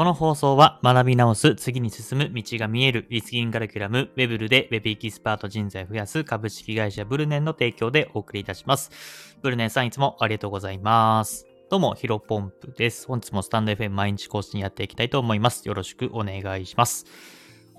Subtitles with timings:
[0.00, 8.90] この放送は学び直す、次に進む道が見える、リスキングカリキュラム、ウェブルでウェブエキスパート人材を増やす株式会社ブルネンの提供でお送りいたします。
[9.42, 11.46] ブルネンさんいつもありがとうございます。
[11.68, 13.08] どうも、ヒロポンプです。
[13.08, 15.68] 本日もスタンド FM 毎日更新やっていきたいと思います。
[15.68, 17.04] よろしくお願いします。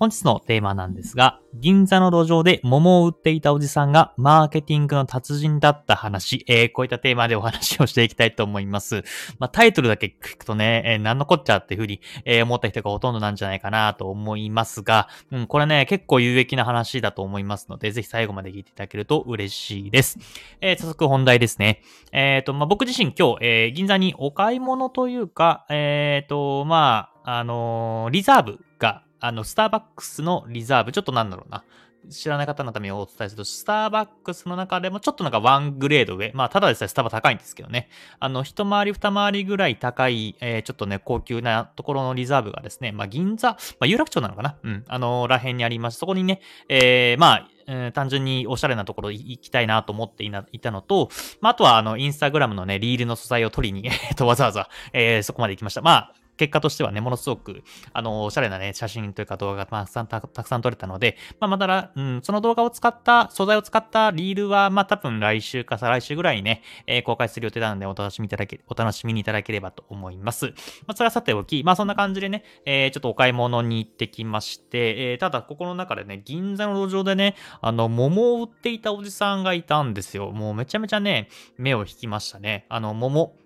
[0.02, 9.04] 本日のテーマなんですが、銀座の路上で桃を売っていたおじさんがマーケティングの達人だった話、えー、こういったテーマでお話をしていきたいと思います。
[9.38, 20.18] まあ、タイトルだけ聞くとね、えー、何のこっちゃっていうふうに、えー思った人がほとんどなんじゃないかなと思いますが、うん、これね、結構有益な話だと思いますので、ぜひ最後まで聞いていただけると嬉しいです。
[20.60, 21.80] えー早速本題ですね。
[22.10, 31.64] えっ、と、まあ、僕自身今日、えー銀座にお買い物というか、えっ、と、まあ、あのーリザーブが、あの、スターバックスのリザーブ、ちょっとなんだろうな。
[32.10, 36.32] 知らない方のためにお伝えすると、スターバックスの中でもちょっとなんかワングレード上。
[36.34, 37.88] まあ、ただでさえスタバ高いんですけどね。
[38.18, 44.84] あの、一回り二回りぐらい高い、えーちょっとね、高級なところのリザーブがですね、まあ、銀座、まあ、有楽町なのかなうん。
[44.88, 51.08] あの、らへんにありまして、そこにね、えーまあ、えー単純におしゃれなところ行きたいなと思っていないたのと、
[51.40, 55.82] まあ、あとは、あの、インスタグラムのね、リールの素材を取りに、えっと、わざわざ、えーそこまで行きました。
[55.82, 57.62] まあ、結果としてはね、ものすごく、
[57.92, 70.46] あの、おしゃれなね、写真というか動画がたくさん、たくさん撮れたので、まあ、またら、うん、その動画を使った、素材を使ったリールは、まあ、多分来週か再来週ぐらいにね、えー公開する予定なので、お楽しみいただけ、お楽しみにいただければと思います。
[70.46, 70.52] ま
[70.88, 80.32] あ、それはさておき、まあ、そんな感じでね、えーちょっとお買い物に行ってきまして、えーただ、ここの中でね、銀座の路上でね、あの、桃を売っていたおじさんがいたんですよ。
[80.32, 82.66] もうめちゃめちゃね、目を引きましたね。
[82.68, 83.41] あの、桃。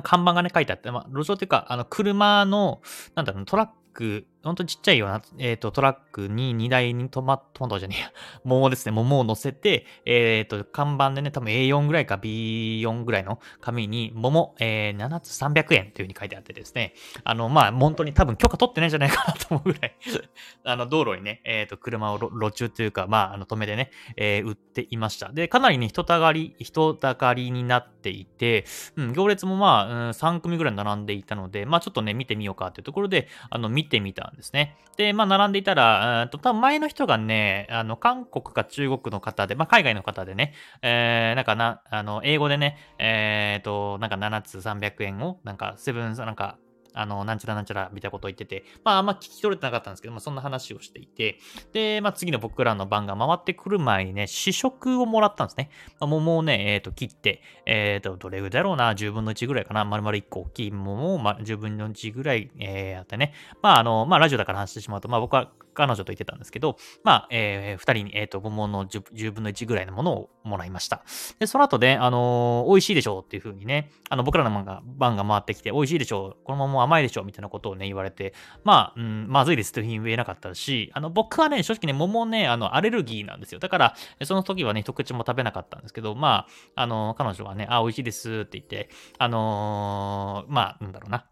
[0.00, 2.80] 看板がね、書いてあって、まあ、路上っていうか、あの、車の、
[3.14, 8.12] なんだろう、トラック、ほんとちっちゃいような、えっ、と、トラックに荷台にトマトマトじゃねえや、
[8.44, 19.96] 桃ですね、桃を乗せて、えっ、と、看板でね、多分 A4 ぐらいか B4 ぐらいの紙に、桃、えー、7つ300円っていう風に書いてあってですね、あの、まあ、本当に多分許可取ってないんじゃないかなと思うぐらい、
[20.64, 25.32] あの、道路にね、えっ、と、車を路中というか、まあ、あの、止めてね、えー売っていました。
[25.32, 28.64] で、かなりね、人たがり、人だかりになっていて、
[28.96, 34.76] うん、行列もまあ、うん、3組ぐらい並んでいたので、まあちょっとね、見てみようかっていうところで、あの、見てみたんですね。
[34.96, 46.58] で、まあ並んでいたら、うんと多分前の人がね、あの、韓国か中国の方で、まあ海外の方でね、えー、なんかな、あの、英語でね、えーと、なんか7つ300円を、なんかセブン、なんか、
[46.94, 51.38] あの、なんちゃらなんちゃらみたことを言ってて、まああんま聞き取れてなかったんですけど、まあそんな話をしていて、
[51.72, 55.70] で、まあ次の僕らの番が回ってくる前にね、試食をもらったんですね。
[56.00, 63.32] まあ桃をね、えっ、と、切って、えっ、と、どれぐらいだろうな、10分の1ぐらいかな、丸々1個大きい桃を、まあ、10分の1ぐらい、えーやってね。
[63.62, 71.02] まあ、あの、まあ、ラジオだから話してしまうと、まあ僕は彼女と言ってたんですけど、まあ、えー、2人に、えっ、と、桃の 10, 分の1ぐらいのものをもらいました。
[71.38, 78.34] で、その後で、あのー美味しいでしょうっていう風にね、あの、僕らの番が、番が回ってきて、美味しいでしょう、このまま甘いでしょみたいなことをね、言われて、
[78.64, 83.60] まあ、うん、まずいですというふうに言えなかったし、あの、僕はね、正直ね、桃ね、あの、アレルギーなんですよ。
[83.60, 83.94] だから、
[84.24, 91.26] その時はね、一口も食べなかったんですけど、まあ、あの、彼女はね、あ、美味しいですって言って、あのーまあ、なんだろうな。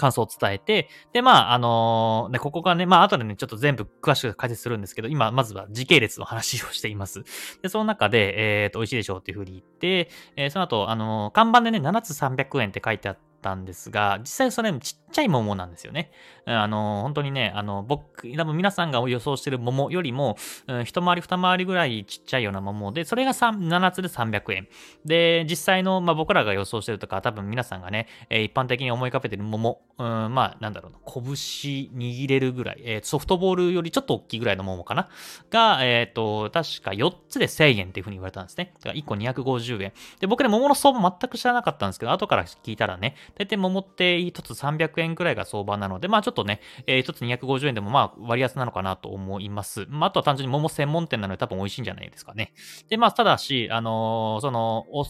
[0.00, 7.22] 感想を伝えて、で、まあ、あのね、ここがね、まあ、後でね、ちょっと全部詳しく解説するんですけど、今、まずは時系列の話をしています。
[7.62, 16.10] で、その中で、えっ、と、美味しいでしょうっていうふうに言って、えーその後、あの看板でね、7つ300円って書いてあってたんですが、実際それちっちゃい桃なんですよね。
[16.46, 24.68] あの本当にね、あの、僕、多分皆さんが予想してる桃よりも、うん一回り二回りぐらいちっちゃいような桃で、それが7つで300円。
[25.04, 31.22] で、実際の、まあ、僕らが予想してるとか、多分皆さんがね、えー一般的に思い浮かべてる桃、うん、まあ、なんだろうな、拳
[31.94, 35.08] 握れるぐらい、えーソフトボールよりちょっと大きいぐらいの桃かな？
[35.50, 38.72] が、えっ、と、確か4つで1000円っていう風に言われたんですね。
[38.80, 39.92] だから1個250円。
[40.20, 49.86] で、僕ね、桃の相場全く知らなかったんですけど、後から聞いたらね、大体桃って1つ300円円くらいが相場なので、まあちょっとね、えー1つ250円でもまあ割安なのかなと思います。
[49.88, 52.52] まああとは単純に桃専門店なので多分美味しいんじゃないですかね。
[52.88, 55.04] で、まあただし、あのーそのお、お、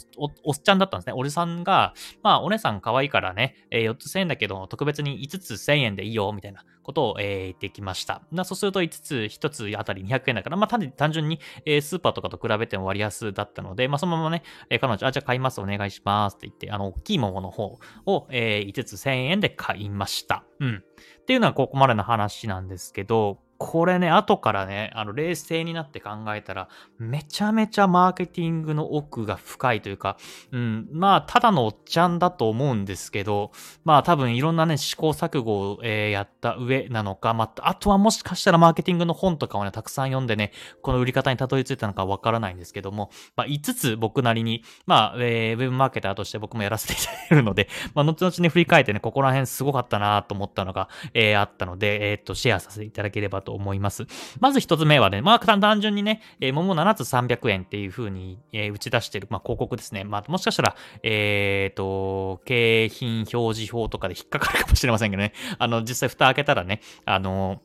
[0.45, 1.13] おっちゃんだったんですね。
[1.17, 8.23] おじさんが、まあお姉さん可愛いからね、えー4つ1000円だけど、特別に5つ1000円でいいよ、みたいなことを、えー言ってきました。
[8.45, 20.45] そうすると5つ1つあたり200円だから、まあ単純に、えースーパーとかと比べても割安だったので、まあそのままね、え彼女、あ、じゃあ買います、お願いしますって言って、あの、大きい桃の方を、えー5つ1000円で買いました。
[20.61, 20.83] うん。
[21.21, 30.17] っていうのはここまでの話なんですけど、これね、後からね、あの、冷静になって考えたら、めちゃめちゃマーケティングの奥が深いというか、
[30.51, 33.53] うん、まあ、ただのおっちゃんだと思うんですけど、
[33.85, 54.07] まあ、多分いろんなね、試行錯誤を、えー、やった上なのか、まあ、あとはもしかしたらマーケティングの本とかをね、たくさん読んでね、この売り方にたどり着いたのかわからないんですけども、まあ、5つ僕なりに、まあ、えー、ウェブマーケターとして僕もやらせていただいてるので、 まあ、後々ね、振り返ってね、ここら辺すごかったなと思ったのが、えー、あったので、えー、っと、シェアさせていただければと思います。
[54.41, 60.05] まず一つ目はね、まあ、単純にね、え、桃7つ300円っていう風に、え、打ち出してる、まあ、広告ですね。
[60.05, 65.33] まあ、もしかしたら、えっ、ー、と、景品表示法とかで引っかかるかもしれませんけどね。
[65.59, 67.61] あの、実際蓋開けたらね、あの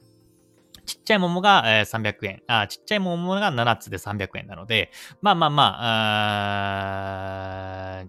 [0.85, 2.43] ちっちゃい桃が、300円。
[2.47, 4.91] あ、ちっちゃい桃が7つで300円なので、
[5.21, 5.79] まあまあまあ、
[8.01, 8.05] あ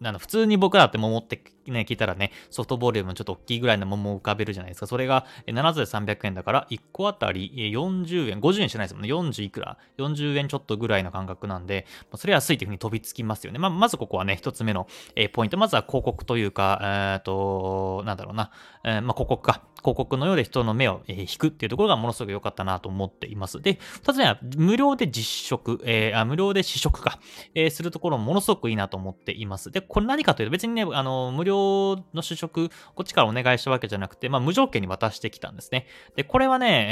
[0.00, 4.86] なんだ、普通に僕らって桃ってね、聞いたらね、ソフトボールよりもちょっと大きいぐらいの桃を浮かべるじゃないですか。
[4.86, 9.08] それが7つで300円だから、1個あたり40円、50円してないですもんね。
[9.08, 13.58] 40いくら ?40 円ちょっとぐらいの感覚なんで、それは安いというふうに飛びつきますよね。
[13.58, 15.56] まあ、まずここはね、一つ目の、えポイント。
[15.56, 18.50] まずは広告というか、えっ、と、なんだろうな、
[18.84, 19.62] えー、まあ、広告か。
[19.78, 23.60] 広告のようで人の目を、引くっていうところがものすごく良かったなと思っています。
[23.60, 27.20] で、二つ目は無料で実食、えー、あ無料で試食か、
[27.54, 29.70] えー、するところもものすごくいいなと思っています。
[29.70, 31.57] で、これ何かというと別にね、あの、無料
[32.14, 35.86] の試食、こっちからお願いしたわけじゃなくて、まあ、無条件に渡してきたんですね。
[36.16, 36.86] で、これはね、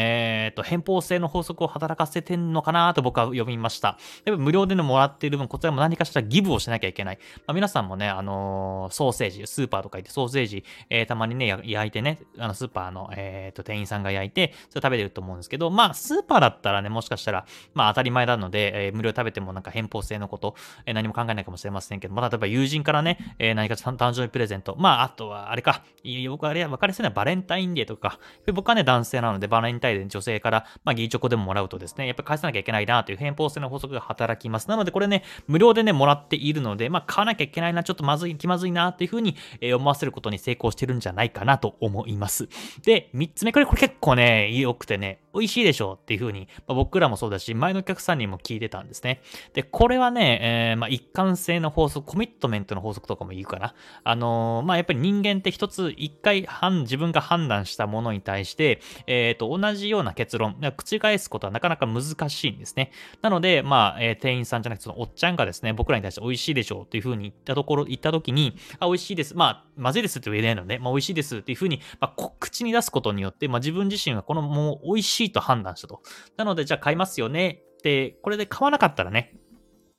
[0.46, 3.98] えっ、ー、と、偏方性の法則を働かせてんのかなと僕は読みました。
[4.24, 7.18] やっぱ無料でのもらっている分、こちらも何かしらギブをしなきゃいけない。
[7.46, 20.54] まあ、皆さんもね、あのー、ソーセージ、スーパーとか行ってソーセージ、えー、たまにね、焼いてね、あの、スーパーの、えっ、と、店員さんが焼いて、それ食べてると思うんですけど、まあ、スーパーだったらね、もしかしたら、まあ、当たり前なので、えー、無料食べてもなんか偏方性のこと、
[20.84, 25.82] えー、何も考えないかもしれませんけど、まあ、例えば友人からね、えー、何か誕生日プレゼント、まあ、あとは、あれか、
[26.28, 28.18] 僕あれ、分かりやすいのはバレンタインデーとか、
[28.52, 34.68] 僕はね、男性なので、バレンタインデー女性から、まあ、ギリチョコでももらうとですね、やっぱり返さなきゃいけないなという偏方性の法則が働きます。
[34.68, 42.48] なので、これね、無料でね、もらっているので、まあ、買わなきゃいけないな、ちょっとまずい、気まずいな、というふうに、え思わせることに成功してるんじゃないかなと思います。
[42.84, 49.20] で、三つ目、これ、これ結構ね、良くてね、美味しいでしょうっていうふうに、まあ、僕らもそうだし、前のお客さんにも聞いてたんですね。
[49.52, 53.74] で、これはね、えー、まあ、一貫性の法則、コミットメントの法則とかも言うかな。
[54.04, 56.48] あのー、まあ、やっぱり人間って一つ、一回
[56.82, 62.90] 自分が判断したものに対して、えっ、ー、と、同じような結論、口返すことはなかなか難しいんですね。
[63.22, 69.36] なので、まあ、え、店員さんじゃなくて、そのおっちゃんがですね、僕らに対して美味しいでしょうっていうふうに言ったところ、言ったときに、あ、美味しいです。
[69.36, 76.02] まあ、まずいですって言えないので、まあ、美味しいですっていうふうに、まあ、口に出すことによって、まあ、自分自身がこのもう美味しいと判断したと。
[76.36, 79.36] なので、じゃあ買いますよねで、これで買わなかったらね、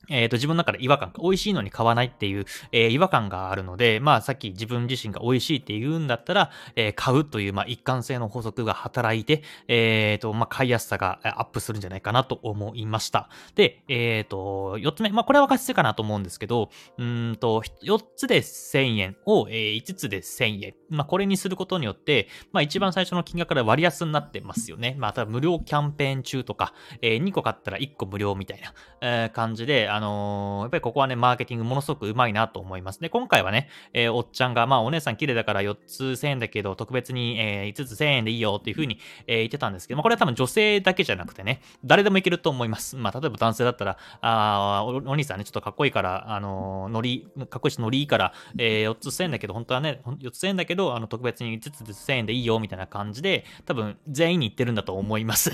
[0.09, 13.29] えっ、ー、と、自分の中で違和感、美味しいのに買わないっていう、えー、違和感があるので、まあ、さっき自分自身が美味しいって言うんだったら、えー、買うという、まあ、一貫性の法則が働いて、えっ、と、まあ、買いやすさがアップするんじゃないかなと思いました。
[13.55, 20.73] で、えっ、と、四つ目、まあ、これは分かりやすいかなと思うんですけど、うんと、四つで1000円を、え五つで1000円。
[20.89, 24.95] まあ、これにすることによって、まあ、一番最初の金額から割安になってますよね。
[24.97, 33.01] まあ、ただ無料キャンペーン中とか、え、2個買ったら1個無料みたいな、え、感じで、あのー、やっぱりここはね、マーケティングものすごくうまいなと思います。
[33.01, 42.95] で、今回はね、えー、おっちゃんが、まあ、お姉さん綺麗だから4つ1000円だけど、特別に、えー、5つ1000円でいいよっていう風に、えー、言ってたんですけど、まあ、これは多分女性だけじゃなくてね、誰でもいけると思います。
[42.95, 55.51] まあ、例えば男性だったら、あおお兄さんね、ちょっとかっこいいから、あのー、ノリ、かっこいいしノリいいから、えー、4つ1000円だけど、本当はね、4つ1000円だけど、あの、特別に5つ1000円でいいよみたいな感じで、多分全員に言ってるんだと思います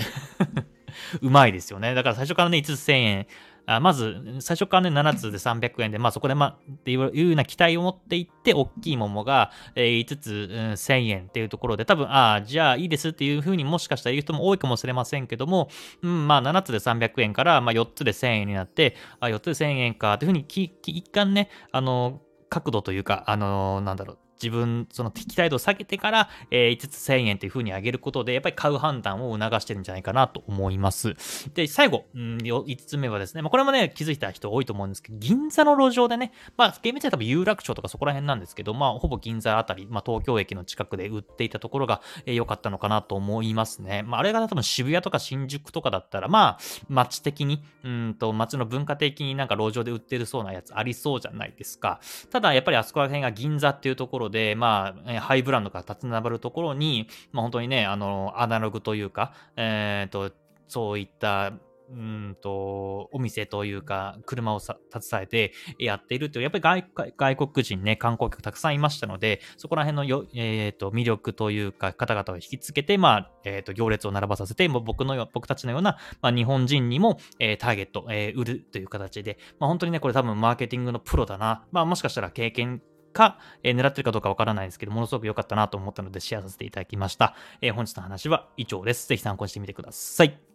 [1.20, 1.94] うまいですよね。
[1.94, 3.26] だから最初からね、5つ1000円、
[3.66, 15.68] あまず、最初からね、7つで300円で、まあそこで、まあ、っていうような期待を持っていって、大きい桃が、えー、5つ、うん、1000円っていうところで、多分、ああ、じゃあいいですっていうふうにもしかしたら言う人も多いかもしれませんけども、
[16.02, 31.14] うん、まあ7つで300円から、まあ4つで1000円になって、あ4つで1000円かっていうふうに、一貫ね、あの、角度というか、あのなんだろう、自分、その期待度を下げてから、えー、5つ1000円という風に上げることで、やっぱり買う判断を促してるんじゃないかなと思います。
[31.54, 44.02] で、最後、うん、5つ目はですね、まあ、これもね、気づいた人多いと思うんですけど、銀座の路上でね、まあ、厳密には多分有楽町とかそこら辺なんですけど、まあ、ほぼ銀座あたり、まあ、東京駅の近くで売っていたところが良、えー、かったのかなと思いますね。
[44.02, 52.00] まあ、あれが多分渋谷とか新宿とかだったら、まあ、街的に、うんと、街の文化的になんか路上で売ってるそうなやつありそうじゃないですか。
[52.30, 60.34] ただ、やっぱりあそこら辺が銀座っていうところで、まあ、ハイブランドが立つ並ぶところに、まあ、本当にね、あの、アナログというか、えっ、ー、と、
[60.68, 61.52] そういった
[61.90, 64.76] うんと、お店というか、車を携
[65.22, 66.84] えてやっているという、やっぱり
[67.16, 81.64] 外国人ね、観光客たくさんいましたので、そこら辺のよ、えー、と魅力というか、方々を引きつけて、まあ、えー、と行列を並ばさせて、もう僕の僕たちのような、まあ、日本人にも、えー、ターゲット、えー、売るという形で、まあ、本当にね、これ多分マーケティングのプロだな。
[81.70, 82.82] まあ、もしかしたら経験
[83.14, 87.34] か、えー、狙ってるかどうかわからないですけど、ものすごく良かったなと思ったのでシェアさせていただきました。
[87.62, 89.08] えー、本日の話は以上です。
[89.08, 90.53] ぜひ参考にしてみてください。